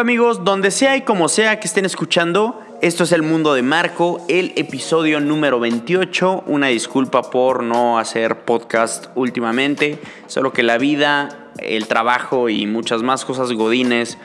Amigos, 0.00 0.46
donde 0.46 0.70
sea 0.70 0.96
y 0.96 1.02
como 1.02 1.28
sea 1.28 1.60
que 1.60 1.66
estén 1.66 1.84
escuchando, 1.84 2.58
esto 2.80 3.04
es 3.04 3.12
el 3.12 3.22
mundo 3.22 3.52
de 3.52 3.60
Marco, 3.60 4.24
el 4.30 4.54
episodio 4.56 5.20
número 5.20 5.60
28. 5.60 6.44
Una 6.46 6.68
disculpa 6.68 7.30
por 7.30 7.62
no 7.62 7.98
hacer 7.98 8.46
podcast 8.46 9.08
últimamente, 9.14 9.98
solo 10.26 10.54
que 10.54 10.62
la 10.62 10.78
vida, 10.78 11.50
el 11.58 11.86
trabajo 11.86 12.48
y 12.48 12.66
muchas 12.66 13.02
más 13.02 13.26
cosas 13.26 13.52
godines 13.52 14.16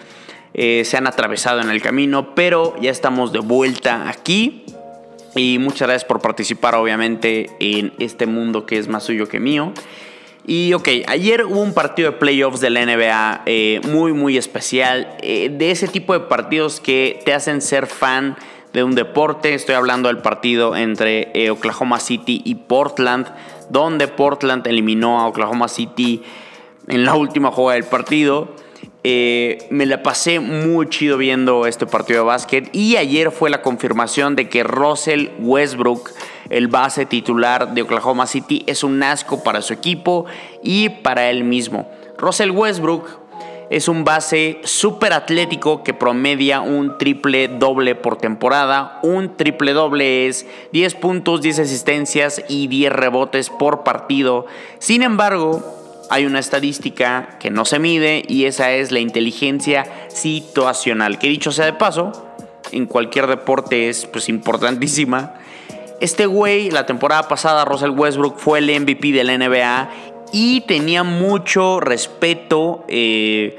eh, 0.53 0.83
se 0.85 0.95
han 0.95 1.07
atravesado 1.07 1.59
en 1.59 1.69
el 1.69 1.81
camino, 1.81 2.35
pero 2.35 2.73
ya 2.79 2.89
estamos 2.89 3.33
de 3.33 3.39
vuelta 3.39 4.07
aquí. 4.07 4.63
Y 5.35 5.59
muchas 5.59 5.89
gracias 5.89 6.05
por 6.05 6.21
participar 6.21 6.75
obviamente 6.75 7.49
en 7.59 7.91
este 7.99 8.27
mundo 8.27 8.65
que 8.65 8.77
es 8.77 8.87
más 8.87 9.03
suyo 9.03 9.27
que 9.27 9.41
mío. 9.41 9.73
Y 10.47 10.73
ok, 10.73 10.87
ayer 11.07 11.45
hubo 11.45 11.61
un 11.61 11.73
partido 11.73 12.11
de 12.11 12.17
playoffs 12.17 12.59
de 12.59 12.69
la 12.69 12.85
NBA 12.85 13.41
eh, 13.47 13.81
muy, 13.87 14.13
muy 14.13 14.37
especial. 14.37 15.17
Eh, 15.21 15.49
de 15.51 15.71
ese 15.71 15.87
tipo 15.87 16.13
de 16.13 16.19
partidos 16.19 16.79
que 16.79 17.19
te 17.25 17.33
hacen 17.33 17.61
ser 17.61 17.87
fan 17.87 18.37
de 18.71 18.83
un 18.83 18.93
deporte. 18.93 19.55
Estoy 19.55 19.73
hablando 19.73 20.07
del 20.07 20.19
partido 20.19 20.75
entre 20.75 21.31
eh, 21.33 21.49
Oklahoma 21.49 21.99
City 21.99 22.43
y 22.45 22.55
Portland, 22.55 23.27
donde 23.69 24.07
Portland 24.07 24.67
eliminó 24.67 25.19
a 25.19 25.27
Oklahoma 25.27 25.67
City 25.67 26.21
en 26.87 27.05
la 27.05 27.15
última 27.15 27.51
jugada 27.51 27.79
del 27.79 27.89
partido. 27.89 28.53
me 29.03 29.85
la 29.87 30.03
pasé 30.03 30.39
muy 30.39 30.89
chido 30.89 31.17
viendo 31.17 31.65
este 31.65 31.87
partido 31.87 32.19
de 32.19 32.25
básquet. 32.27 32.69
Y 32.71 32.97
ayer 32.97 33.31
fue 33.31 33.49
la 33.49 33.63
confirmación 33.63 34.35
de 34.35 34.47
que 34.47 34.63
Russell 34.63 35.29
Westbrook 35.39 36.11
el 36.49 36.67
base 36.67 37.05
titular 37.05 37.73
de 37.73 37.81
Oklahoma 37.81 38.27
City 38.27 38.63
es 38.67 38.83
un 38.83 39.01
asco 39.03 39.43
para 39.43 39.61
su 39.61 39.73
equipo 39.73 40.25
y 40.63 40.89
para 40.89 41.29
él 41.29 41.43
mismo. 41.43 41.89
Russell 42.17 42.51
Westbrook 42.51 43.25
es 43.69 43.87
un 43.87 44.03
base 44.03 44.59
súper 44.63 45.13
atlético 45.13 45.83
que 45.83 45.93
promedia 45.93 46.61
un 46.61 46.97
triple 46.97 47.47
doble 47.47 47.95
por 47.95 48.17
temporada. 48.17 48.99
Un 49.01 49.35
triple 49.37 49.73
doble 49.73 50.27
es 50.27 50.45
10 50.71 50.95
puntos, 50.95 51.41
10 51.41 51.59
asistencias 51.59 52.43
y 52.47 52.67
10 52.67 52.93
rebotes 52.93 53.49
por 53.49 53.83
partido. 53.83 54.45
Sin 54.77 55.01
embargo, 55.01 55.63
hay 56.09 56.25
una 56.25 56.39
estadística 56.39 57.37
que 57.39 57.49
no 57.49 57.65
se 57.65 57.79
mide 57.79 58.23
y 58.27 58.45
esa 58.45 58.71
es 58.71 58.91
la 58.91 58.99
inteligencia 58.99 59.85
situacional. 60.09 61.17
Que 61.17 61.27
dicho 61.27 61.51
sea 61.51 61.65
de 61.65 61.73
paso, 61.73 62.11
en 62.71 62.85
cualquier 62.85 63.27
deporte 63.27 63.89
es 63.89 64.05
pues 64.05 64.29
importantísima. 64.29 65.33
Este 66.01 66.25
güey, 66.25 66.71
la 66.71 66.85
temporada 66.85 67.27
pasada, 67.27 67.63
Russell 67.63 67.91
Westbrook 67.91 68.37
fue 68.37 68.59
el 68.59 68.81
MVP 68.81 69.13
de 69.13 69.23
la 69.23 69.37
NBA 69.37 69.89
y 70.33 70.61
tenía 70.61 71.03
mucho 71.03 71.79
respeto 71.79 72.83
eh, 72.89 73.57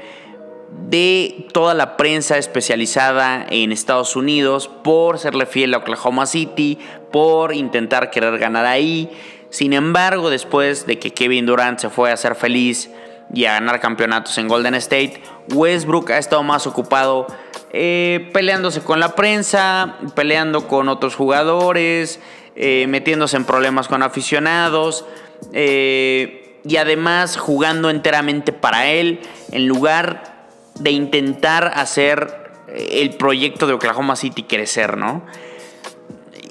de 0.87 1.47
toda 1.51 1.73
la 1.73 1.97
prensa 1.97 2.37
especializada 2.37 3.45
en 3.49 3.71
Estados 3.71 4.15
Unidos 4.15 4.69
por 4.83 5.17
serle 5.17 5.47
fiel 5.47 5.73
a 5.73 5.79
Oklahoma 5.79 6.27
City, 6.27 6.77
por 7.11 7.55
intentar 7.55 8.11
querer 8.11 8.37
ganar 8.37 8.65
ahí. 8.65 9.09
Sin 9.49 9.73
embargo, 9.73 10.29
después 10.29 10.85
de 10.85 10.99
que 10.99 11.11
Kevin 11.11 11.47
Durant 11.47 11.79
se 11.79 11.89
fue 11.89 12.11
a 12.11 12.17
ser 12.17 12.35
feliz 12.35 12.91
y 13.33 13.45
a 13.45 13.53
ganar 13.53 13.79
campeonatos 13.79 14.37
en 14.37 14.47
Golden 14.47 14.75
State, 14.75 15.23
Westbrook 15.53 16.11
ha 16.11 16.19
estado 16.19 16.43
más 16.43 16.67
ocupado 16.67 17.25
eh, 17.71 18.29
peleándose 18.33 18.81
con 18.81 18.99
la 18.99 19.15
prensa, 19.15 19.97
peleando 20.15 20.67
con 20.67 20.87
otros 20.89 21.15
jugadores, 21.15 22.19
eh, 22.55 22.85
metiéndose 22.87 23.37
en 23.37 23.45
problemas 23.45 23.87
con 23.87 24.03
aficionados 24.03 25.05
eh, 25.53 26.59
y 26.65 26.77
además 26.77 27.37
jugando 27.37 27.89
enteramente 27.89 28.53
para 28.53 28.87
él 28.87 29.19
en 29.51 29.67
lugar 29.67 30.47
de 30.79 30.91
intentar 30.91 31.71
hacer 31.75 32.47
el 32.67 33.15
proyecto 33.15 33.67
de 33.67 33.73
Oklahoma 33.73 34.15
City 34.15 34.43
crecer, 34.43 34.97
¿no? 34.97 35.23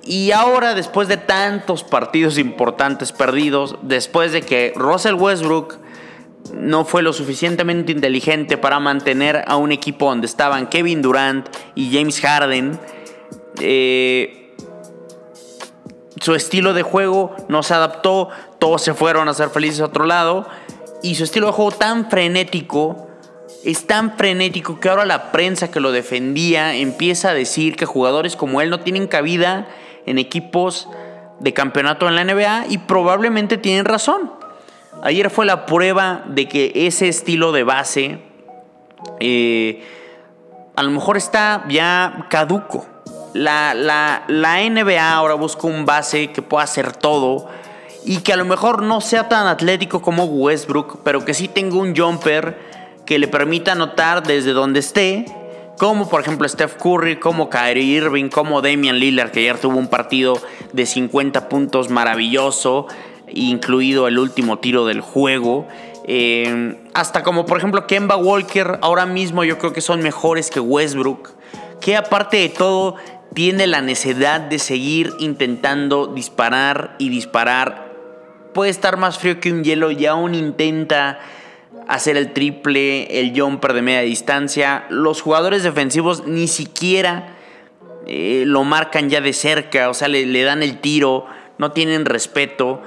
Y 0.04 0.30
ahora, 0.30 0.74
después 0.74 1.08
de 1.08 1.16
tantos 1.16 1.82
partidos 1.82 2.38
importantes 2.38 3.12
perdidos, 3.12 3.76
después 3.82 4.32
de 4.32 4.42
que 4.42 4.72
Russell 4.76 5.14
Westbrook 5.14 5.78
no 6.54 6.84
fue 6.84 7.02
lo 7.02 7.12
suficientemente 7.12 7.92
inteligente 7.92 8.58
para 8.58 8.80
mantener 8.80 9.44
a 9.46 9.56
un 9.56 9.72
equipo 9.72 10.08
donde 10.08 10.26
estaban 10.26 10.68
Kevin 10.68 11.02
Durant 11.02 11.48
y 11.74 11.92
James 11.92 12.20
Harden. 12.20 12.78
Eh, 13.60 14.54
su 16.20 16.34
estilo 16.34 16.74
de 16.74 16.82
juego 16.82 17.34
no 17.48 17.62
se 17.62 17.74
adaptó, 17.74 18.30
todos 18.58 18.82
se 18.82 18.94
fueron 18.94 19.28
a 19.28 19.34
ser 19.34 19.50
felices 19.50 19.80
a 19.80 19.86
otro 19.86 20.04
lado. 20.04 20.46
Y 21.02 21.14
su 21.14 21.24
estilo 21.24 21.46
de 21.46 21.52
juego 21.52 21.72
tan 21.72 22.10
frenético, 22.10 23.08
es 23.64 23.86
tan 23.86 24.16
frenético 24.16 24.80
que 24.80 24.88
ahora 24.88 25.04
la 25.04 25.30
prensa 25.32 25.70
que 25.70 25.80
lo 25.80 25.92
defendía 25.92 26.74
empieza 26.74 27.30
a 27.30 27.34
decir 27.34 27.76
que 27.76 27.84
jugadores 27.84 28.36
como 28.36 28.60
él 28.60 28.70
no 28.70 28.80
tienen 28.80 29.06
cabida 29.06 29.68
en 30.06 30.18
equipos 30.18 30.88
de 31.40 31.52
campeonato 31.52 32.08
en 32.08 32.14
la 32.14 32.24
NBA 32.24 32.66
y 32.70 32.78
probablemente 32.78 33.58
tienen 33.58 33.84
razón. 33.84 34.32
Ayer 35.02 35.30
fue 35.30 35.46
la 35.46 35.66
prueba 35.66 36.24
de 36.26 36.48
que 36.48 36.72
ese 36.74 37.08
estilo 37.08 37.52
de 37.52 37.62
base 37.64 38.18
eh, 39.20 39.84
a 40.74 40.82
lo 40.82 40.90
mejor 40.90 41.16
está 41.16 41.64
ya 41.68 42.26
caduco. 42.30 42.86
La, 43.34 43.74
la, 43.74 44.24
NBA 44.28 45.12
ahora 45.12 45.34
busca 45.34 45.66
un 45.66 45.84
base 45.84 46.28
que 46.32 46.40
pueda 46.40 46.64
hacer 46.64 46.92
todo 46.92 47.48
y 48.04 48.18
que 48.18 48.32
a 48.32 48.36
lo 48.36 48.46
mejor 48.46 48.82
no 48.82 49.02
sea 49.02 49.28
tan 49.28 49.46
atlético 49.46 50.00
como 50.00 50.24
Westbrook, 50.24 51.00
pero 51.02 51.24
que 51.24 51.34
sí 51.34 51.48
tenga 51.48 51.76
un 51.76 51.94
jumper 51.94 52.58
que 53.04 53.18
le 53.18 53.28
permita 53.28 53.72
anotar 53.72 54.22
desde 54.22 54.52
donde 54.52 54.80
esté, 54.80 55.26
como 55.78 56.08
por 56.08 56.22
ejemplo 56.22 56.48
Steph 56.48 56.76
Curry, 56.76 57.16
como 57.16 57.50
Kyrie 57.50 57.98
Irving, 57.98 58.30
como 58.30 58.62
Damian 58.62 58.98
Lillard, 58.98 59.30
que 59.30 59.40
ayer 59.40 59.58
tuvo 59.58 59.76
un 59.78 59.88
partido 59.88 60.38
de 60.72 60.86
50 60.86 61.50
puntos 61.50 61.90
maravilloso 61.90 62.86
incluido 63.32 64.08
el 64.08 64.18
último 64.18 64.58
tiro 64.58 64.86
del 64.86 65.00
juego. 65.00 65.66
Eh, 66.04 66.76
hasta 66.94 67.22
como 67.22 67.46
por 67.46 67.58
ejemplo 67.58 67.86
Kemba 67.86 68.16
Walker, 68.16 68.78
ahora 68.82 69.06
mismo 69.06 69.44
yo 69.44 69.58
creo 69.58 69.72
que 69.72 69.80
son 69.80 70.00
mejores 70.02 70.50
que 70.50 70.60
Westbrook, 70.60 71.30
que 71.80 71.96
aparte 71.96 72.36
de 72.36 72.48
todo 72.48 72.96
tiene 73.34 73.66
la 73.66 73.82
necesidad 73.82 74.40
de 74.40 74.58
seguir 74.58 75.12
intentando 75.18 76.06
disparar 76.06 76.94
y 76.98 77.08
disparar. 77.08 77.92
Puede 78.54 78.70
estar 78.70 78.96
más 78.96 79.18
frío 79.18 79.40
que 79.40 79.52
un 79.52 79.62
hielo 79.64 79.90
y 79.90 80.06
aún 80.06 80.34
intenta 80.34 81.18
hacer 81.88 82.16
el 82.16 82.32
triple, 82.32 83.20
el 83.20 83.38
jumper 83.38 83.72
de 83.72 83.82
media 83.82 84.00
distancia. 84.00 84.86
Los 84.88 85.20
jugadores 85.20 85.62
defensivos 85.62 86.26
ni 86.26 86.48
siquiera 86.48 87.36
eh, 88.06 88.44
lo 88.46 88.64
marcan 88.64 89.10
ya 89.10 89.20
de 89.20 89.32
cerca, 89.32 89.90
o 89.90 89.94
sea, 89.94 90.08
le, 90.08 90.24
le 90.26 90.42
dan 90.42 90.62
el 90.62 90.78
tiro, 90.80 91.26
no 91.58 91.72
tienen 91.72 92.04
respeto. 92.06 92.82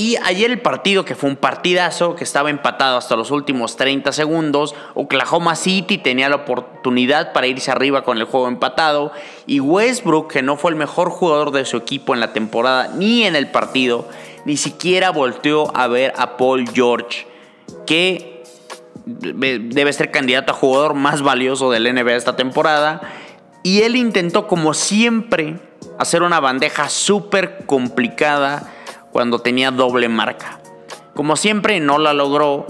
Y 0.00 0.16
ayer 0.24 0.50
el 0.50 0.62
partido, 0.62 1.04
que 1.04 1.14
fue 1.14 1.28
un 1.28 1.36
partidazo, 1.36 2.16
que 2.16 2.24
estaba 2.24 2.48
empatado 2.48 2.96
hasta 2.96 3.16
los 3.16 3.30
últimos 3.30 3.76
30 3.76 4.12
segundos, 4.12 4.74
Oklahoma 4.94 5.54
City 5.56 5.98
tenía 5.98 6.30
la 6.30 6.36
oportunidad 6.36 7.34
para 7.34 7.48
irse 7.48 7.70
arriba 7.70 8.02
con 8.02 8.16
el 8.16 8.24
juego 8.24 8.48
empatado, 8.48 9.12
y 9.46 9.60
Westbrook, 9.60 10.32
que 10.32 10.40
no 10.40 10.56
fue 10.56 10.70
el 10.70 10.78
mejor 10.78 11.10
jugador 11.10 11.50
de 11.50 11.66
su 11.66 11.76
equipo 11.76 12.14
en 12.14 12.20
la 12.20 12.32
temporada 12.32 12.88
ni 12.96 13.24
en 13.24 13.36
el 13.36 13.50
partido, 13.50 14.08
ni 14.46 14.56
siquiera 14.56 15.10
volteó 15.10 15.70
a 15.76 15.86
ver 15.86 16.14
a 16.16 16.38
Paul 16.38 16.66
George, 16.72 17.26
que 17.86 18.42
debe 19.04 19.92
ser 19.92 20.10
candidato 20.10 20.52
a 20.52 20.56
jugador 20.56 20.94
más 20.94 21.20
valioso 21.20 21.70
del 21.70 21.94
NBA 21.94 22.16
esta 22.16 22.36
temporada, 22.36 23.02
y 23.62 23.82
él 23.82 23.96
intentó 23.96 24.46
como 24.46 24.72
siempre 24.72 25.60
hacer 25.98 26.22
una 26.22 26.40
bandeja 26.40 26.88
súper 26.88 27.66
complicada, 27.66 28.72
cuando 29.12 29.40
tenía 29.40 29.70
doble 29.70 30.08
marca. 30.08 30.60
Como 31.14 31.36
siempre, 31.36 31.80
no 31.80 31.98
la 31.98 32.12
logró. 32.12 32.66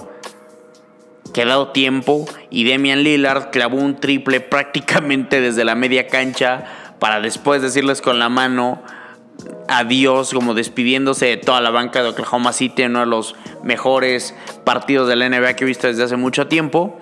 Quedado 1.33 1.69
tiempo 1.69 2.27
y 2.51 2.65
Demian 2.65 3.05
Lillard 3.05 3.51
clavó 3.51 3.77
un 3.77 4.01
triple 4.01 4.41
prácticamente 4.41 5.41
desde 5.41 5.65
la 5.65 5.77
media 5.77 6.09
cancha 6.09 6.65
para 6.99 7.21
después 7.21 7.63
decirles 7.63 8.03
con 8.03 8.19
la 8.19 8.29
mano 8.29 8.83
adiós, 9.69 10.33
como 10.35 10.55
despidiéndose 10.55 11.27
de 11.27 11.37
toda 11.37 11.61
la 11.61 11.71
banca 11.71 12.03
de 12.03 12.09
Oklahoma 12.09 12.53
City, 12.53 12.85
uno 12.85 13.01
de 13.01 13.07
los 13.07 13.37
mejores 13.63 14.35
partidos 14.65 15.09
de 15.09 15.17
la 15.17 15.29
NBA 15.29 15.55
que 15.55 15.65
he 15.65 15.67
visto 15.67 15.87
desde 15.87 16.03
hace 16.03 16.17
mucho 16.17 16.49
tiempo. 16.49 16.99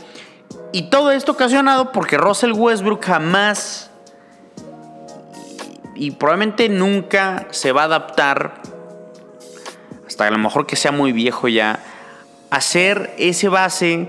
Y 0.73 0.91
todo 0.91 1.11
esto 1.11 1.32
ocasionado 1.32 1.93
porque 1.93 2.19
Russell 2.19 2.52
Westbrook 2.52 3.05
jamás 3.05 3.91
y 5.94 6.12
probablemente 6.12 6.69
nunca 6.69 7.49
se 7.50 7.73
va 7.73 7.82
a 7.82 7.84
adaptar 7.87 8.62
hasta 10.08 10.26
a 10.26 10.31
lo 10.31 10.38
mejor 10.38 10.66
que 10.66 10.75
sea 10.75 10.90
muy 10.90 11.12
viejo 11.12 11.49
ya, 11.49 11.81
hacer 12.50 13.14
ese 13.19 13.49
base 13.49 14.08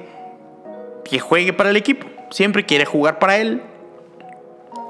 que 1.04 1.20
juegue 1.20 1.52
para 1.54 1.70
el 1.70 1.76
equipo. 1.76 2.08
Siempre 2.32 2.66
quiere 2.66 2.86
jugar 2.86 3.20
para 3.20 3.38
él. 3.38 3.62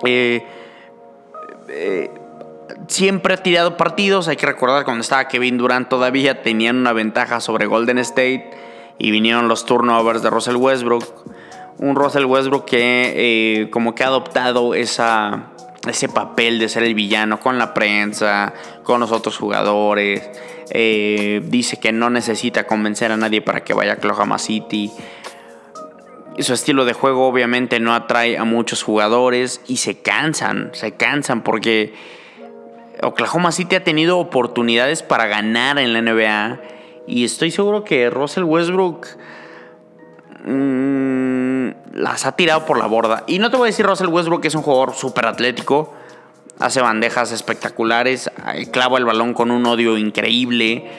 Eh, 0.06 0.45
eh, 1.67 2.11
siempre 2.88 3.33
ha 3.33 3.38
tirado 3.38 3.75
partidos. 3.75 4.27
Hay 4.27 4.35
que 4.35 4.45
recordar 4.45 4.85
cuando 4.85 5.01
estaba 5.01 5.27
Kevin 5.27 5.57
Durant 5.57 5.89
todavía 5.89 6.44
tenían 6.44 6.77
una 6.77 6.94
ventaja 6.94 7.39
sobre 7.39 7.65
Golden 7.65 7.97
State 7.97 8.51
y 9.00 9.09
vinieron 9.09 9.47
los 9.47 9.65
turnovers 9.65 10.21
de 10.21 10.29
Russell 10.29 10.57
Westbrook. 10.57 11.06
Un 11.79 11.95
Russell 11.95 12.25
Westbrook 12.25 12.65
que 12.65 13.13
eh, 13.15 13.69
como 13.71 13.95
que 13.95 14.03
ha 14.03 14.07
adoptado 14.07 14.75
esa, 14.75 15.53
ese 15.88 16.10
papel 16.10 16.60
de 16.60 16.70
ser 16.70 16.84
el 16.84 16.94
villano 16.94 17.40
con 17.40 17.58
la 17.58 17.74
prensa, 17.74 18.54
con 18.84 19.00
los 19.00 19.12
otros 19.12 19.38
jugadores. 19.38 20.30
Eh, 20.72 21.42
dice 21.46 21.78
que 21.78 21.92
no 21.92 22.10
necesita 22.10 22.68
convencer 22.68 23.12
a 23.12 23.18
nadie 23.18 23.42
para 23.42 23.64
que 23.64 23.74
vaya 23.74 23.94
a 23.94 23.96
Oklahoma 23.96 24.38
City. 24.38 24.92
Su 26.40 26.54
estilo 26.54 26.86
de 26.86 26.94
juego 26.94 27.28
obviamente 27.28 27.80
no 27.80 27.94
atrae 27.94 28.38
a 28.38 28.44
muchos 28.44 28.84
jugadores 28.84 29.62
y 29.68 29.78
se 29.78 30.02
cansan, 30.02 30.70
se 30.74 30.92
cansan 30.92 31.44
porque 31.44 31.94
Oklahoma 33.02 33.52
City 33.52 33.76
ha 33.76 33.84
tenido 33.84 34.20
oportunidades 34.20 35.04
para 35.04 35.28
ganar 35.28 35.80
en 35.80 35.94
la 35.94 36.02
NBA 36.02 36.62
y 37.08 37.26
estoy 37.26 37.52
seguro 37.52 37.84
que 37.84 38.10
Russell 38.10 38.44
Westbrook 38.44 39.08
mmm, 40.46 41.29
las 41.94 42.25
ha 42.25 42.36
tirado 42.36 42.66
por 42.66 42.77
la 42.77 42.88
borda. 42.88 43.24
Y 43.27 43.39
no 43.39 43.50
te 43.50 43.57
voy 43.57 43.68
a 43.68 43.71
decir 43.71 43.86
Russell 43.86 44.07
Westbrook 44.07 44.42
que 44.42 44.48
es 44.48 44.56
un 44.56 44.62
jugador 44.62 44.94
súper 44.94 45.25
atlético, 45.25 45.94
hace 46.60 46.81
bandejas 46.81 47.31
espectaculares, 47.31 48.30
clava 48.71 48.98
el 48.98 49.06
balón 49.06 49.33
con 49.33 49.51
un 49.51 49.66
odio 49.66 49.98
increíble. 49.98 50.89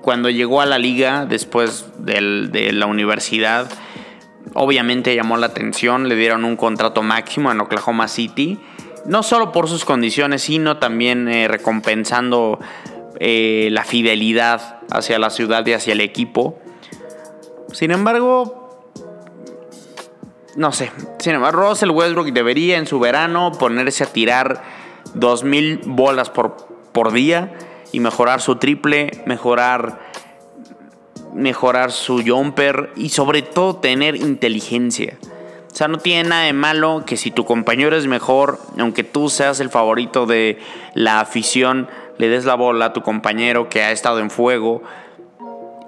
Cuando 0.00 0.30
llegó 0.30 0.60
a 0.60 0.66
la 0.66 0.78
liga 0.78 1.26
después 1.26 1.86
de 1.98 2.72
la 2.72 2.86
universidad, 2.86 3.70
obviamente 4.54 5.14
llamó 5.14 5.36
la 5.36 5.46
atención, 5.46 6.08
le 6.08 6.16
dieron 6.16 6.44
un 6.44 6.56
contrato 6.56 7.02
máximo 7.02 7.50
en 7.50 7.60
Oklahoma 7.60 8.08
City, 8.08 8.60
no 9.06 9.22
solo 9.22 9.52
por 9.52 9.68
sus 9.68 9.84
condiciones, 9.84 10.42
sino 10.42 10.78
también 10.78 11.28
eh, 11.28 11.48
recompensando 11.48 12.58
eh, 13.20 13.68
la 13.70 13.84
fidelidad 13.84 14.80
hacia 14.90 15.18
la 15.18 15.30
ciudad 15.30 15.66
y 15.66 15.72
hacia 15.72 15.92
el 15.92 16.00
equipo. 16.00 16.58
Sin 17.72 17.90
embargo, 17.90 18.63
no 20.56 20.72
sé, 20.72 20.90
sin 21.18 21.34
embargo, 21.34 21.68
Russell 21.68 21.90
Westbrook 21.90 22.32
debería 22.32 22.78
en 22.78 22.86
su 22.86 22.98
verano 22.98 23.52
ponerse 23.52 24.04
a 24.04 24.06
tirar 24.06 24.62
2.000 25.14 25.82
bolas 25.84 26.30
por, 26.30 26.56
por 26.92 27.12
día 27.12 27.52
y 27.92 28.00
mejorar 28.00 28.40
su 28.40 28.56
triple, 28.56 29.10
mejorar 29.26 29.98
mejorar 31.34 31.90
su 31.90 32.22
jumper 32.24 32.92
y 32.96 33.10
sobre 33.10 33.42
todo 33.42 33.76
tener 33.76 34.14
inteligencia. 34.16 35.18
O 35.70 35.76
sea, 35.76 35.88
no 35.88 35.98
tiene 35.98 36.28
nada 36.28 36.44
de 36.44 36.52
malo 36.52 37.02
que 37.04 37.16
si 37.16 37.32
tu 37.32 37.44
compañero 37.44 37.96
es 37.96 38.06
mejor, 38.06 38.60
aunque 38.78 39.02
tú 39.02 39.28
seas 39.28 39.58
el 39.58 39.70
favorito 39.70 40.24
de 40.24 40.60
la 40.94 41.18
afición, 41.18 41.88
le 42.16 42.28
des 42.28 42.44
la 42.44 42.54
bola 42.54 42.86
a 42.86 42.92
tu 42.92 43.02
compañero 43.02 43.68
que 43.68 43.82
ha 43.82 43.90
estado 43.90 44.20
en 44.20 44.30
fuego. 44.30 44.82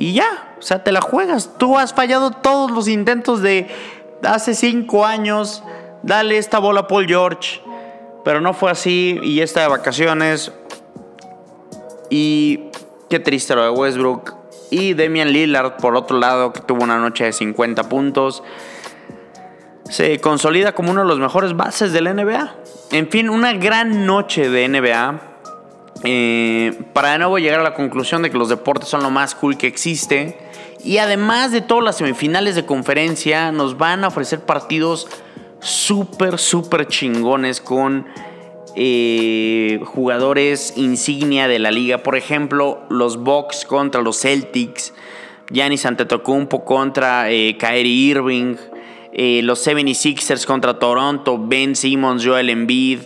Y 0.01 0.13
ya, 0.13 0.55
o 0.59 0.63
sea, 0.63 0.83
te 0.83 0.91
la 0.91 1.01
juegas. 1.01 1.53
Tú 1.57 1.79
has 1.79 1.95
fallado 1.95 2.33
todos 2.33 2.73
los 2.73 2.89
intentos 2.89 3.43
de 3.43 3.69
hace 4.23 4.55
cinco 4.55 5.05
años. 5.05 5.63
Dale 6.03 6.39
esta 6.39 6.59
bola 6.59 6.81
a 6.81 6.87
Paul 6.89 7.07
George. 7.07 7.61
Pero 8.25 8.41
no 8.41 8.55
fue 8.55 8.71
así 8.71 9.21
y 9.23 9.41
está 9.41 9.63
de 9.63 9.69
vacaciones. 9.69 10.53
Y 12.11 12.71
qué 13.09 13.21
triste 13.21 13.55
lo 13.55 13.63
de 13.63 13.71
Westbrook. 13.71 14.35
Y 14.71 14.95
Damian 14.95 15.33
Lillard, 15.33 15.77
por 15.77 15.97
otro 15.97 16.19
lado, 16.19 16.53
que 16.53 16.61
tuvo 16.61 16.83
una 16.83 16.99
noche 16.99 17.25
de 17.25 17.33
50 17.33 17.89
puntos, 17.89 18.43
se 19.89 20.21
consolida 20.21 20.73
como 20.73 20.91
uno 20.91 21.03
de 21.03 21.07
los 21.07 21.21
mejores 21.21 21.57
bases 21.57 21.93
de 21.93 22.01
la 22.01 22.13
NBA. 22.13 22.55
En 22.91 23.09
fin, 23.09 23.31
una 23.31 23.53
gran 23.53 24.07
noche 24.07 24.51
de 24.51 24.69
NBA. 24.69 25.21
Eh, 26.05 26.79
para 26.93 27.13
de 27.13 27.19
nuevo 27.19 27.39
llegar 27.39 27.61
a 27.61 27.63
la 27.63 27.75
conclusión 27.75 28.23
de 28.23 28.31
que 28.31 28.37
los 28.37 28.49
deportes 28.49 28.89
son 28.89 29.03
lo 29.03 29.11
más 29.11 29.35
cool 29.35 29.57
que 29.57 29.67
existe. 29.67 30.39
Y 30.87 30.99
además 30.99 31.51
de 31.51 31.63
todas 31.63 31.83
las 31.83 31.97
semifinales 31.97 32.55
de 32.55 32.65
conferencia, 32.65 33.51
nos 33.51 33.77
van 33.77 34.05
a 34.05 34.09
ofrecer 34.09 34.47
partidos 34.47 35.09
súper, 35.59 36.39
súper 36.39 36.87
chingones 36.87 37.61
con 37.61 38.07
eh, 38.77 39.81
jugadores 39.85 40.75
insignia 40.77 41.49
de 41.49 41.59
la 41.59 41.73
liga. 41.73 42.05
Por 42.05 42.15
ejemplo, 42.15 42.85
los 42.89 43.17
Bucks 43.17 43.65
contra 43.65 44.01
los 44.01 44.21
Celtics, 44.21 44.95
Giannis 45.51 45.87
Antetokounmpo 45.87 46.65
contra 46.65 47.33
eh, 47.33 47.57
Kyrie 47.59 48.13
Irving, 48.13 48.55
eh, 49.13 49.41
los 49.43 49.67
76ers 49.67 50.47
contra 50.47 50.79
Toronto, 50.79 51.37
Ben 51.37 51.75
Simmons, 51.75 52.25
Joel 52.25 52.49
Embiid, 52.49 53.01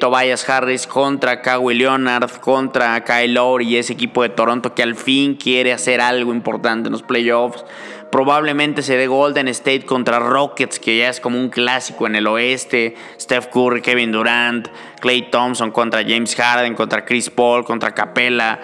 Tobias 0.00 0.48
Harris 0.48 0.86
contra 0.86 1.40
Kawhi 1.40 1.74
Leonard, 1.74 2.30
contra 2.40 3.02
Kyle 3.04 3.32
Lowry 3.32 3.68
y 3.68 3.76
ese 3.78 3.94
equipo 3.94 4.22
de 4.22 4.28
Toronto 4.28 4.74
que 4.74 4.82
al 4.82 4.96
fin 4.96 5.34
quiere 5.34 5.72
hacer 5.72 6.00
algo 6.00 6.34
importante 6.34 6.88
en 6.88 6.92
los 6.92 7.02
playoffs. 7.02 7.64
Probablemente 8.12 8.82
se 8.82 8.98
dé 8.98 9.06
Golden 9.06 9.48
State 9.48 9.86
contra 9.86 10.18
Rockets, 10.18 10.78
que 10.78 10.98
ya 10.98 11.08
es 11.08 11.18
como 11.18 11.38
un 11.38 11.48
clásico 11.48 12.06
en 12.06 12.14
el 12.14 12.26
oeste. 12.26 12.94
Steph 13.18 13.46
Curry, 13.46 13.80
Kevin 13.80 14.12
Durant, 14.12 14.68
Clay 15.00 15.30
Thompson 15.30 15.70
contra 15.70 16.02
James 16.02 16.34
Harden, 16.34 16.74
contra 16.74 17.06
Chris 17.06 17.30
Paul, 17.30 17.64
contra 17.64 17.94
Capella. 17.94 18.60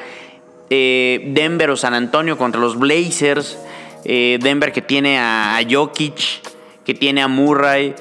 Eh, 0.68 1.30
Denver 1.32 1.70
o 1.70 1.76
San 1.78 1.94
Antonio 1.94 2.36
contra 2.36 2.60
los 2.60 2.78
Blazers. 2.78 3.58
Eh, 4.04 4.38
Denver 4.42 4.70
que 4.70 4.82
tiene 4.82 5.18
a, 5.18 5.58
Jokic, 5.66 6.42
que 6.84 6.92
tiene 6.92 7.22
a 7.22 7.28
Murray. 7.28 7.94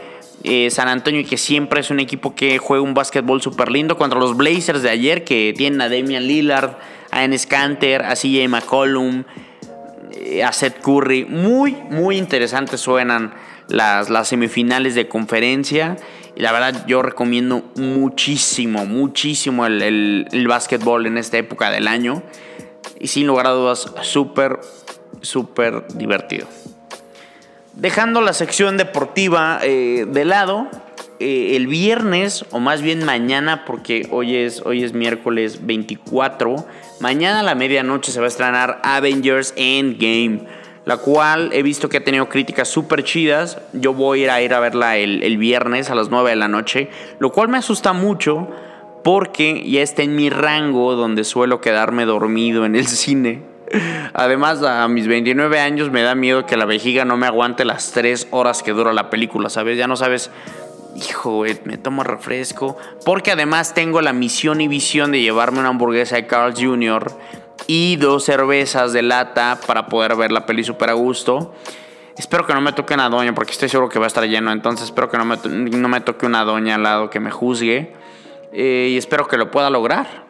Eh, 0.43 0.69
San 0.69 0.87
Antonio 0.87 1.25
que 1.27 1.37
siempre 1.37 1.81
es 1.81 1.89
un 1.89 1.99
equipo 1.99 2.35
que 2.35 2.57
juega 2.59 2.83
un 2.83 2.93
básquetbol 2.93 3.41
súper 3.41 3.71
lindo 3.71 3.97
contra 3.97 4.19
los 4.19 4.37
Blazers 4.37 4.83
de 4.83 4.89
ayer 4.89 5.23
que 5.23 5.53
tienen 5.57 5.81
a 5.81 5.89
Damian 5.89 6.27
Lillard, 6.27 6.77
a 7.11 7.23
Enes 7.23 7.47
Kanter, 7.47 8.03
a 8.03 8.13
CJ 8.13 8.47
McCollum, 8.47 9.23
eh, 10.11 10.43
a 10.43 10.51
Seth 10.51 10.79
Curry. 10.81 11.25
Muy, 11.25 11.75
muy 11.89 12.17
interesantes 12.17 12.79
suenan 12.81 13.33
las, 13.67 14.09
las 14.09 14.27
semifinales 14.27 14.95
de 14.95 15.07
conferencia. 15.07 15.97
Y 16.35 16.41
la 16.41 16.51
verdad 16.51 16.85
yo 16.87 17.01
recomiendo 17.01 17.63
muchísimo, 17.75 18.85
muchísimo 18.85 19.65
el, 19.65 20.27
el, 20.31 20.47
básquetbol 20.47 21.07
en 21.07 21.17
esta 21.17 21.37
época 21.37 21.71
del 21.71 21.87
año. 21.87 22.21
Y 22.99 23.07
sin 23.07 23.27
lugar 23.27 23.47
a 23.47 23.51
dudas, 23.51 23.91
súper, 24.01 24.59
súper 25.21 25.87
divertido. 25.95 26.47
Dejando 27.77 28.21
la 28.21 28.33
sección 28.33 28.75
deportiva 28.75 29.59
eh, 29.61 30.07
de 30.09 30.25
lado, 30.25 30.67
eh, 31.19 31.55
el 31.55 31.67
viernes, 31.67 32.43
o 32.49 32.59
más 32.59 32.81
bien 32.81 33.05
mañana, 33.05 33.65
porque 33.65 34.07
hoy 34.09 34.35
es, 34.35 34.63
hoy 34.65 34.83
es 34.83 34.93
miércoles 34.93 35.67
24, 35.67 36.65
mañana 36.99 37.41
a 37.41 37.43
la 37.43 37.53
medianoche 37.53 38.11
se 38.11 38.19
va 38.19 38.25
a 38.25 38.29
estrenar 38.29 38.81
Avengers 38.81 39.53
Endgame, 39.55 40.39
la 40.85 40.97
cual 40.97 41.51
he 41.53 41.61
visto 41.61 41.87
que 41.87 41.97
ha 41.97 42.03
tenido 42.03 42.27
críticas 42.29 42.67
súper 42.67 43.03
chidas. 43.03 43.59
Yo 43.73 43.93
voy 43.93 44.21
a 44.21 44.23
ir 44.23 44.29
a, 44.31 44.41
ir 44.41 44.53
a 44.55 44.59
verla 44.59 44.97
el, 44.97 45.21
el 45.21 45.37
viernes 45.37 45.91
a 45.91 45.95
las 45.95 46.09
9 46.09 46.31
de 46.31 46.35
la 46.35 46.47
noche, 46.47 46.89
lo 47.19 47.31
cual 47.31 47.47
me 47.47 47.59
asusta 47.59 47.93
mucho 47.93 48.47
porque 49.03 49.69
ya 49.69 49.83
está 49.83 50.01
en 50.01 50.15
mi 50.15 50.31
rango 50.31 50.95
donde 50.95 51.23
suelo 51.23 51.61
quedarme 51.61 52.05
dormido 52.05 52.65
en 52.65 52.75
el 52.75 52.87
cine. 52.87 53.46
Además, 54.13 54.63
a 54.63 54.87
mis 54.87 55.07
29 55.07 55.59
años 55.59 55.91
me 55.91 56.01
da 56.01 56.15
miedo 56.15 56.45
que 56.45 56.57
la 56.57 56.65
vejiga 56.65 57.05
no 57.05 57.17
me 57.17 57.27
aguante 57.27 57.65
las 57.65 57.91
3 57.91 58.29
horas 58.31 58.63
que 58.63 58.71
dura 58.71 58.93
la 58.93 59.09
película, 59.09 59.49
¿sabes? 59.49 59.77
Ya 59.77 59.87
no 59.87 59.95
sabes 59.95 60.31
hijo, 60.97 61.43
me 61.65 61.77
tomo 61.77 62.03
refresco. 62.03 62.77
Porque 63.05 63.31
además 63.31 63.73
tengo 63.73 64.01
la 64.01 64.13
misión 64.13 64.61
y 64.61 64.67
visión 64.67 65.11
de 65.11 65.21
llevarme 65.21 65.59
una 65.59 65.69
hamburguesa 65.69 66.15
de 66.15 66.27
Carl 66.27 66.53
Jr. 66.55 67.11
y 67.67 67.95
dos 67.97 68.25
cervezas 68.25 68.93
de 68.93 69.01
lata 69.01 69.59
para 69.65 69.87
poder 69.87 70.15
ver 70.15 70.31
la 70.31 70.45
peli 70.45 70.63
super 70.63 70.89
a 70.89 70.93
gusto. 70.93 71.53
Espero 72.17 72.47
que 72.47 72.53
no 72.53 72.61
me 72.61 72.73
toque 72.73 72.95
una 72.95 73.09
doña 73.09 73.35
porque 73.35 73.51
estoy 73.51 73.69
seguro 73.69 73.89
que 73.89 73.99
va 73.99 74.05
a 74.05 74.07
estar 74.07 74.23
lleno. 74.23 74.51
Entonces 74.51 74.85
espero 74.85 75.09
que 75.09 75.17
no 75.17 75.25
me, 75.25 75.37
no 75.45 75.87
me 75.87 76.01
toque 76.01 76.25
una 76.25 76.43
doña 76.43 76.75
al 76.75 76.83
lado 76.83 77.09
que 77.09 77.19
me 77.19 77.31
juzgue. 77.31 77.93
Eh, 78.51 78.89
y 78.91 78.97
espero 78.97 79.27
que 79.27 79.37
lo 79.37 79.51
pueda 79.51 79.69
lograr. 79.69 80.26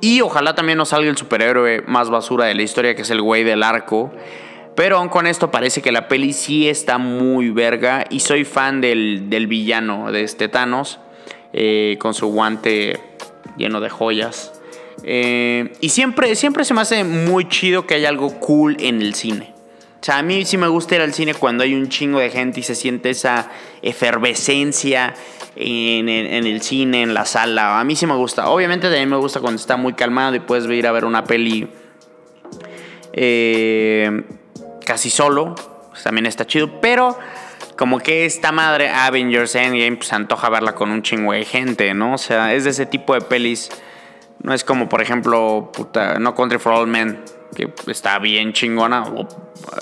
Y 0.00 0.20
ojalá 0.20 0.54
también 0.54 0.78
nos 0.78 0.90
salga 0.90 1.10
el 1.10 1.16
superhéroe 1.16 1.82
más 1.86 2.10
basura 2.10 2.46
de 2.46 2.54
la 2.54 2.62
historia, 2.62 2.94
que 2.94 3.02
es 3.02 3.10
el 3.10 3.22
güey 3.22 3.44
del 3.44 3.62
arco. 3.62 4.12
Pero 4.74 4.98
aún 4.98 5.08
con 5.08 5.26
esto 5.26 5.50
parece 5.50 5.82
que 5.82 5.92
la 5.92 6.08
peli 6.08 6.32
sí 6.32 6.68
está 6.68 6.98
muy 6.98 7.50
verga. 7.50 8.04
Y 8.10 8.20
soy 8.20 8.44
fan 8.44 8.80
del, 8.80 9.46
villano 9.48 10.12
de 10.12 10.22
este 10.22 10.48
Thanos. 10.48 10.98
Eh, 11.56 11.98
con 12.00 12.14
su 12.14 12.26
guante 12.26 12.98
lleno 13.56 13.80
de 13.80 13.88
joyas. 13.88 14.52
Eh, 15.04 15.72
y 15.80 15.90
siempre, 15.90 16.34
siempre 16.34 16.64
se 16.64 16.74
me 16.74 16.80
hace 16.80 17.04
muy 17.04 17.48
chido 17.48 17.86
que 17.86 17.94
haya 17.94 18.08
algo 18.08 18.40
cool 18.40 18.76
en 18.80 19.00
el 19.00 19.14
cine. 19.14 19.53
O 20.04 20.06
sea, 20.06 20.18
a 20.18 20.22
mí 20.22 20.44
sí 20.44 20.58
me 20.58 20.68
gusta 20.68 20.96
ir 20.96 21.00
al 21.00 21.14
cine 21.14 21.32
cuando 21.32 21.64
hay 21.64 21.72
un 21.72 21.88
chingo 21.88 22.18
de 22.18 22.28
gente 22.28 22.60
y 22.60 22.62
se 22.62 22.74
siente 22.74 23.08
esa 23.08 23.48
efervescencia 23.80 25.14
en, 25.56 26.10
el 26.10 26.60
cine, 26.60 27.00
en 27.00 27.14
la 27.14 27.24
sala. 27.24 27.80
A 27.80 27.84
mí 27.84 27.96
sí 27.96 28.06
me 28.06 28.14
gusta. 28.14 28.50
Obviamente 28.50 28.88
también 28.88 29.08
me 29.08 29.16
gusta 29.16 29.40
cuando 29.40 29.58
está 29.58 29.78
muy 29.78 29.94
calmado 29.94 30.34
y 30.34 30.40
puedes 30.40 30.66
ir 30.66 30.86
a 30.86 30.92
ver 30.92 31.06
una 31.06 31.24
peli. 31.24 31.70
Eh, 33.14 34.24
casi 34.84 35.08
solo. 35.08 35.54
Pues, 35.88 36.02
también 36.02 36.26
está 36.26 36.46
chido. 36.46 36.82
Pero 36.82 37.18
como 37.78 37.98
que 37.98 38.26
esta 38.26 38.52
madre 38.52 38.90
Avengers 38.90 39.54
Endgame 39.54 39.96
pues 39.96 40.12
antoja 40.12 40.50
verla 40.50 40.74
con 40.74 40.90
un 40.90 41.00
chingo 41.00 41.32
de 41.32 41.46
gente, 41.46 41.94
¿no? 41.94 42.12
O 42.12 42.18
sea, 42.18 42.52
es 42.52 42.64
de 42.64 42.70
ese 42.70 42.84
tipo 42.84 43.14
de 43.14 43.22
pelis. 43.22 43.70
No 44.42 44.52
es 44.52 44.64
como, 44.64 44.86
por 44.86 45.00
ejemplo, 45.00 45.70
puta, 45.72 46.18
No 46.18 46.34
Country 46.34 46.58
for 46.58 46.74
All 46.74 46.86
Men. 46.86 47.24
Que 47.54 47.72
está 47.86 48.18
bien 48.18 48.52
chingona 48.52 49.04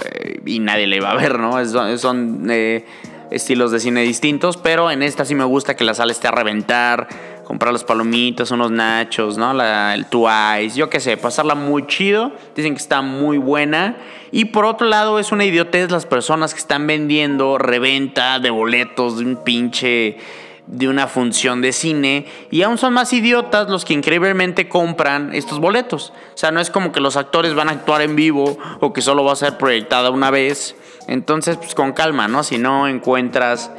eh, 0.04 0.40
y 0.46 0.58
nadie 0.58 0.86
le 0.86 1.00
va 1.00 1.12
a 1.12 1.16
ver, 1.16 1.38
¿no? 1.38 1.64
son 1.98 2.46
eh, 2.50 2.84
estilos 3.30 3.72
de 3.72 3.80
cine 3.80 4.02
distintos, 4.02 4.56
pero 4.56 4.90
en 4.90 5.02
esta 5.02 5.24
sí 5.24 5.34
me 5.34 5.44
gusta 5.44 5.74
que 5.74 5.84
la 5.84 5.94
sala 5.94 6.12
esté 6.12 6.28
a 6.28 6.30
reventar, 6.30 7.08
comprar 7.44 7.72
los 7.72 7.84
palomitas, 7.84 8.50
unos 8.50 8.70
nachos, 8.70 9.36
¿no? 9.36 9.52
El 9.92 10.06
Twice, 10.06 10.76
yo 10.76 10.88
qué 10.88 11.00
sé, 11.00 11.16
pasarla 11.16 11.54
muy 11.54 11.86
chido. 11.86 12.32
Dicen 12.54 12.74
que 12.74 12.80
está 12.80 13.02
muy 13.02 13.38
buena. 13.38 13.96
Y 14.30 14.46
por 14.46 14.64
otro 14.64 14.86
lado, 14.86 15.18
es 15.18 15.32
una 15.32 15.44
idiotez 15.44 15.90
las 15.90 16.06
personas 16.06 16.54
que 16.54 16.60
están 16.60 16.86
vendiendo 16.86 17.58
reventa 17.58 18.38
de 18.38 18.50
boletos 18.50 19.14
un 19.14 19.36
pinche 19.44 20.16
de 20.66 20.88
una 20.88 21.08
función 21.08 21.60
de 21.60 21.72
cine 21.72 22.26
y 22.50 22.62
aún 22.62 22.78
son 22.78 22.92
más 22.94 23.12
idiotas 23.12 23.68
los 23.68 23.84
que 23.84 23.94
increíblemente 23.94 24.68
compran 24.68 25.34
estos 25.34 25.58
boletos. 25.58 26.12
O 26.34 26.36
sea, 26.36 26.50
no 26.50 26.60
es 26.60 26.70
como 26.70 26.92
que 26.92 27.00
los 27.00 27.16
actores 27.16 27.54
van 27.54 27.68
a 27.68 27.72
actuar 27.72 28.02
en 28.02 28.16
vivo 28.16 28.58
o 28.80 28.92
que 28.92 29.02
solo 29.02 29.24
va 29.24 29.32
a 29.32 29.36
ser 29.36 29.58
proyectada 29.58 30.10
una 30.10 30.30
vez. 30.30 30.76
Entonces, 31.08 31.56
pues 31.56 31.74
con 31.74 31.92
calma, 31.92 32.28
¿no? 32.28 32.44
Si 32.44 32.58
no 32.58 32.86
encuentras 32.88 33.70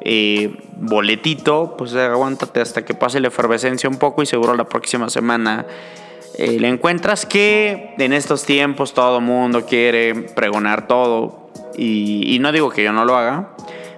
eh, 0.00 0.56
boletito, 0.76 1.76
pues 1.78 1.94
aguántate 1.94 2.60
hasta 2.60 2.84
que 2.84 2.94
pase 2.94 3.20
la 3.20 3.28
efervescencia 3.28 3.88
un 3.88 3.98
poco 3.98 4.22
y 4.22 4.26
seguro 4.26 4.54
la 4.54 4.64
próxima 4.64 5.08
semana 5.08 5.66
eh, 6.38 6.58
le 6.58 6.68
encuentras 6.68 7.26
que 7.26 7.94
en 7.98 8.12
estos 8.12 8.44
tiempos 8.44 8.94
todo 8.94 9.20
mundo 9.20 9.66
quiere 9.66 10.14
pregonar 10.14 10.86
todo 10.86 11.50
y, 11.76 12.38
no 12.40 12.52
digo 12.52 12.70
que 12.70 12.82
yo 12.82 12.92
no 12.92 13.04
lo 13.04 13.16
haga, 13.16 13.50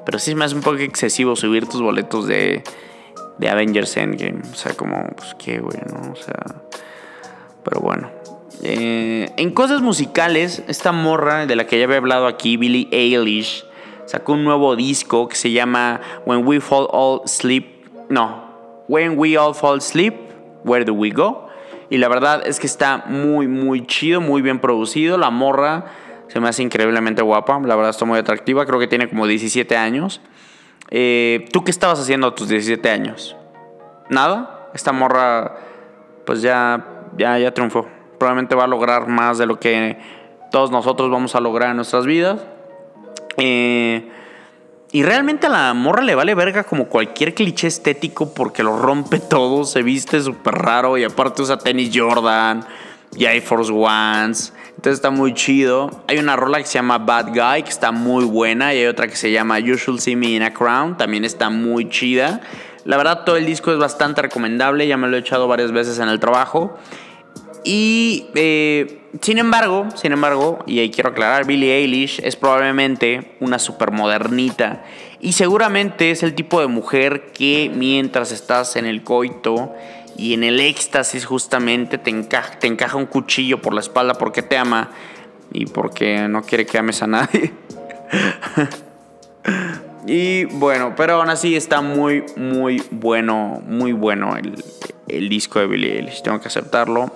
pero 0.05 0.19
sí 0.19 0.35
me 0.35 0.45
hace 0.45 0.55
un 0.55 0.63
poco 0.63 0.79
excesivo 0.79 1.37
subir 1.37 1.67
tus 1.67 1.83
boletos 1.83 2.27
de, 2.27 2.63
de 3.39 3.49
Avengers 3.49 3.97
Endgame. 3.97 4.43
O 4.51 4.55
sea, 4.55 4.75
como, 4.75 5.09
pues 5.17 5.35
qué, 5.39 5.59
güey, 5.61 5.79
¿no? 5.93 6.13
O 6.13 6.17
sea, 6.17 6.63
pero 7.63 7.81
bueno. 7.81 8.11
Eh, 8.63 9.31
en 9.37 9.51
cosas 9.51 9.83
musicales, 9.83 10.63
esta 10.69 10.93
morra 10.93 11.47
de 11.47 11.57
la 11.57 11.67
que 11.67 11.79
ya 11.79 11.85
había 11.85 11.99
hablado 11.99 12.27
aquí, 12.27 12.57
Billie 12.57 12.89
Eilish, 12.93 13.65
sacó 14.07 14.35
un 14.35 14.45
nuevo 14.45 14.77
disco 14.77 15.29
que 15.29 15.37
se 15.37 15.51
llama 15.51 16.01
When 16.25 16.47
We 16.47 16.61
Fall 16.61 16.89
All 16.91 17.23
Sleep. 17.27 17.67
No, 18.09 18.85
When 18.89 19.19
We 19.19 19.37
All 19.37 19.55
Fall 19.55 19.81
Sleep, 19.81 20.15
Where 20.65 20.85
Do 20.85 20.95
We 20.95 21.11
Go? 21.11 21.49
Y 21.91 21.99
la 21.99 22.09
verdad 22.09 22.47
es 22.47 22.61
que 22.61 22.67
está 22.67 23.05
muy, 23.07 23.49
muy 23.49 23.87
chido, 23.87 24.21
muy 24.21 24.41
bien 24.43 24.61
producido. 24.61 25.19
La 25.19 25.31
morra 25.31 25.87
se 26.29 26.41
me 26.41 26.49
hace 26.49 26.63
increíblemente 26.63 27.23
guapa. 27.23 27.61
La 27.61 27.77
verdad 27.77 27.91
está 27.91 28.05
muy 28.05 28.19
atractiva. 28.19 28.67
Creo 28.67 28.79
que 28.79 28.87
tiene 28.87 29.09
como 29.09 29.27
17 29.27 29.77
años. 29.77 30.21
Eh, 30.91 31.47
¿Tú 31.53 31.65
qué 31.65 31.71
estabas 31.71 32.01
haciendo 32.01 32.27
a 32.27 32.35
tus 32.35 32.49
17 32.49 32.91
años? 32.91 33.37
¿Nada? 34.11 34.69
Esta 34.75 34.93
morra, 34.93 35.57
pues 36.27 36.43
ya, 36.43 36.85
ya, 37.17 37.39
ya 37.39 37.55
triunfó. 37.55 37.87
Probablemente 38.19 38.55
va 38.55 38.65
a 38.65 38.69
lograr 38.69 39.09
más 39.09 39.39
de 39.39 39.47
lo 39.47 39.59
que 39.59 39.99
todos 40.51 40.71
nosotros 40.71 41.11
vamos 41.11 41.35
a 41.35 41.41
lograr 41.41 41.71
en 41.71 41.77
nuestras 41.77 42.07
vidas. 42.07 42.41
Eh, 43.37 44.09
y 44.93 45.03
realmente 45.03 45.49
a 45.49 45.51
la 45.51 45.75
morra 45.75 46.03
le 46.03 46.15
vale 46.15 46.37
verga 46.37 46.63
como 46.63 46.87
cualquier 46.87 47.35
cliché 47.35 47.67
estético 47.67 48.33
porque 48.33 48.63
lo 48.63 48.79
rompe 48.79 49.19
todo, 49.31 49.65
se 49.65 49.83
viste 49.83 50.21
súper 50.21 50.55
raro 50.55 50.97
y 50.97 51.03
aparte 51.03 51.43
usa 51.43 51.59
tenis 51.59 51.91
Jordan 51.93 52.65
y 53.17 53.25
Air 53.25 53.43
Force 53.43 53.73
Ones. 53.73 54.53
Entonces 54.77 54.95
está 54.95 55.11
muy 55.11 55.35
chido. 55.35 56.05
Hay 56.09 56.19
una 56.19 56.37
rola 56.37 56.59
que 56.59 56.67
se 56.67 56.75
llama 56.75 56.99
Bad 56.99 57.29
Guy 57.29 57.63
que 57.63 57.71
está 57.71 57.93
muy 57.93 58.25
buena 58.25 58.75
y 58.75 58.79
hay 58.79 58.87
otra 58.87 59.07
que 59.07 59.17
se 59.17 59.31
llama 59.31 59.59
You 59.59 59.77
Should 59.77 60.01
See 60.01 60.17
Me 60.17 60.31
in 60.31 60.43
a 60.43 60.53
Crown, 60.53 60.97
también 60.97 61.25
está 61.25 61.49
muy 61.51 61.89
chida. 61.89 62.41
La 62.85 62.97
verdad 62.97 63.25
todo 63.25 63.37
el 63.37 63.47
disco 63.47 63.73
es 63.73 63.79
bastante 63.79 64.21
recomendable, 64.21 64.87
ya 64.87 64.97
me 64.97 65.09
lo 65.09 65.17
he 65.17 65.21
echado 65.21 65.49
varias 65.49 65.73
veces 65.73 65.99
en 66.01 66.09
el 66.09 66.21
trabajo. 66.21 66.77
Y 67.65 68.27
eh, 68.35 69.01
sin 69.23 69.39
embargo, 69.39 69.87
sin 69.95 70.13
embargo, 70.13 70.59
y 70.67 70.81
ahí 70.81 70.91
quiero 70.91 71.11
aclarar, 71.11 71.47
Billie 71.47 71.77
Eilish 71.77 72.21
es 72.23 72.37
probablemente 72.37 73.37
una 73.41 73.59
supermodernita 73.59 74.85
y 75.19 75.33
seguramente 75.33 76.11
es 76.11 76.23
el 76.23 76.35
tipo 76.35 76.61
de 76.61 76.67
mujer 76.67 77.33
que 77.33 77.71
mientras 77.75 78.33
estás 78.33 78.77
en 78.77 78.85
el 78.85 79.03
coito 79.03 79.75
y 80.17 80.35
en 80.35 80.45
el 80.45 80.61
éxtasis 80.61 81.25
justamente 81.25 81.99
te 81.99 82.11
encaja, 82.11 82.97
un 82.97 83.07
cuchillo 83.07 83.61
por 83.61 83.75
la 83.75 83.81
espalda 83.81 84.15
porque 84.15 84.43
te 84.43 84.57
ama 84.57 84.91
y 85.53 85.67
porque 85.67 86.29
no 86.29 86.43
quiere 86.43 86.67
que 86.67 86.79
ames 86.79 87.03
a 87.03 87.07
nadie. 87.07 87.53
y 90.07 90.45
bueno, 90.45 90.95
pero 90.97 91.15
aún 91.15 91.31
así 91.31 91.57
está 91.57 91.81
muy, 91.81 92.25
muy 92.37 92.83
bueno, 92.91 93.63
muy 93.67 93.93
bueno 93.93 94.37
el, 94.37 94.63
el 95.09 95.29
disco 95.29 95.59
de 95.59 95.67
Billie 95.67 95.97
Eilish, 95.97 96.23
tengo 96.23 96.41
que 96.41 96.49
aceptarlo. 96.49 97.11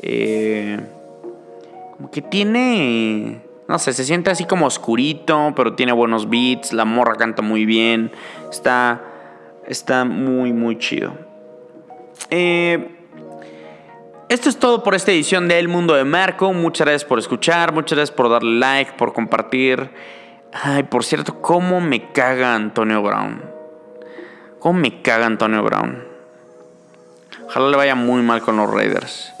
Eh, 0.00 0.78
como 1.96 2.10
que 2.10 2.22
tiene. 2.22 3.42
No 3.66 3.78
sé, 3.78 3.92
se 3.92 4.04
siente 4.04 4.30
así 4.30 4.44
como 4.44 4.66
oscurito, 4.66 5.52
pero 5.54 5.74
tiene 5.74 5.92
buenos 5.92 6.30
beats. 6.30 6.72
La 6.72 6.84
morra 6.84 7.16
canta 7.16 7.42
muy 7.42 7.64
bien. 7.64 8.12
Está. 8.50 9.02
Está 9.66 10.04
muy, 10.04 10.52
muy 10.52 10.78
chido. 10.78 11.27
Eh, 12.30 12.88
esto 14.28 14.48
es 14.48 14.58
todo 14.58 14.82
por 14.82 14.94
esta 14.94 15.10
edición 15.10 15.48
de 15.48 15.58
El 15.58 15.68
Mundo 15.68 15.94
de 15.94 16.04
Marco. 16.04 16.52
Muchas 16.52 16.86
gracias 16.86 17.08
por 17.08 17.18
escuchar, 17.18 17.72
muchas 17.72 17.96
gracias 17.96 18.14
por 18.14 18.28
darle 18.28 18.58
like, 18.58 18.92
por 18.92 19.12
compartir. 19.12 19.90
Ay, 20.52 20.82
por 20.82 21.04
cierto, 21.04 21.40
¿cómo 21.40 21.80
me 21.80 22.12
caga 22.12 22.54
Antonio 22.54 23.02
Brown? 23.02 23.42
¿Cómo 24.58 24.80
me 24.80 25.02
caga 25.02 25.26
Antonio 25.26 25.62
Brown? 25.62 26.04
Ojalá 27.46 27.70
le 27.70 27.76
vaya 27.76 27.94
muy 27.94 28.22
mal 28.22 28.42
con 28.42 28.56
los 28.58 28.70
Raiders. 28.70 29.32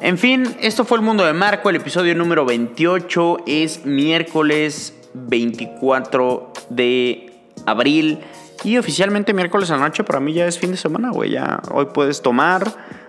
En 0.00 0.18
fin, 0.18 0.56
esto 0.60 0.84
fue 0.84 0.98
el 0.98 1.04
mundo 1.04 1.24
de 1.24 1.32
Marco, 1.32 1.70
el 1.70 1.76
episodio 1.76 2.14
número 2.14 2.44
28 2.44 3.38
es 3.46 3.84
miércoles 3.84 4.94
24 5.14 6.52
de 6.70 7.32
abril 7.66 8.18
y 8.64 8.78
oficialmente 8.78 9.34
miércoles 9.34 9.70
a 9.70 9.76
la 9.76 9.82
noche 9.82 10.04
para 10.04 10.20
mí 10.20 10.32
ya 10.32 10.46
es 10.46 10.58
fin 10.58 10.70
de 10.70 10.76
semana, 10.76 11.10
güey, 11.10 11.30
ya 11.30 11.60
hoy 11.70 11.86
puedes 11.92 12.22
tomar, 12.22 12.64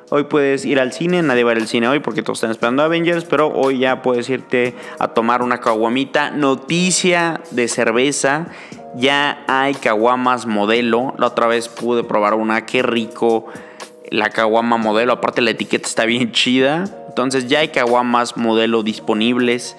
hoy 0.09 0.23
puedes 0.25 0.65
ir 0.65 0.79
al 0.79 0.93
cine, 0.93 1.21
nadie 1.21 1.43
va 1.43 1.51
al 1.51 1.67
cine 1.67 1.87
hoy 1.87 1.99
porque 1.99 2.23
todos 2.23 2.37
están 2.37 2.51
esperando 2.51 2.83
Avengers, 2.83 3.25
pero 3.25 3.47
hoy 3.47 3.79
ya 3.79 4.01
puedes 4.01 4.29
irte 4.29 4.75
a 4.99 5.09
tomar 5.09 5.41
una 5.41 5.59
caguamita. 5.59 6.31
Noticia 6.31 7.41
de 7.51 7.67
cerveza, 7.67 8.47
ya 8.95 9.43
hay 9.47 9.73
caguamas 9.75 10.45
modelo, 10.45 11.13
la 11.17 11.27
otra 11.27 11.47
vez 11.47 11.69
pude 11.69 12.03
probar 12.03 12.33
una, 12.33 12.65
qué 12.65 12.81
rico 12.81 13.47
la 14.13 14.29
caguama 14.29 14.77
modelo. 14.77 15.13
Aparte 15.13 15.41
la 15.41 15.51
etiqueta 15.51 15.87
está 15.87 16.05
bien 16.05 16.31
chida. 16.31 16.85
Entonces 17.09 17.47
ya 17.47 17.59
hay 17.59 17.69
caguamas 17.69 18.37
modelo 18.37 18.83
disponibles. 18.83 19.75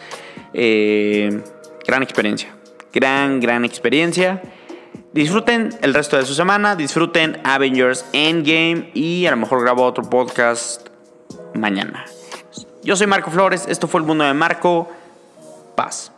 Eh, 0.52 1.40
gran 1.86 2.02
experiencia. 2.02 2.54
Gran, 2.92 3.40
gran 3.40 3.64
experiencia. 3.64 4.42
Disfruten 5.14 5.70
el 5.80 5.94
resto 5.94 6.16
de 6.16 6.26
su 6.26 6.34
semana. 6.34 6.74
Disfruten 6.74 7.40
Avengers 7.44 8.04
Endgame. 8.12 8.90
Y 8.94 9.26
a 9.26 9.30
lo 9.30 9.36
mejor 9.36 9.62
grabo 9.62 9.84
otro 9.84 10.02
podcast 10.02 10.88
mañana. 11.54 12.04
Yo 12.82 12.96
soy 12.96 13.06
Marco 13.06 13.30
Flores. 13.30 13.66
Esto 13.68 13.86
fue 13.86 14.00
el 14.00 14.06
mundo 14.08 14.24
de 14.24 14.34
Marco. 14.34 14.90
Paz. 15.76 16.10